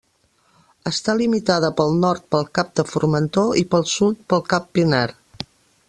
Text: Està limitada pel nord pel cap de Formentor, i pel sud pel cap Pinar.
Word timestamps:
Està 0.91 1.13
limitada 1.19 1.69
pel 1.81 1.93
nord 2.05 2.25
pel 2.37 2.47
cap 2.59 2.73
de 2.81 2.87
Formentor, 2.95 3.53
i 3.63 3.67
pel 3.75 3.87
sud 3.97 4.25
pel 4.33 4.45
cap 4.55 4.71
Pinar. 4.79 5.09